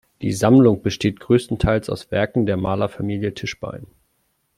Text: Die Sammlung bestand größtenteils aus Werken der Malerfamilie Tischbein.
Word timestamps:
Die 0.23 0.33
Sammlung 0.33 0.81
bestand 0.81 1.19
größtenteils 1.19 1.87
aus 1.87 2.09
Werken 2.09 2.47
der 2.47 2.57
Malerfamilie 2.57 3.35
Tischbein. 3.35 3.85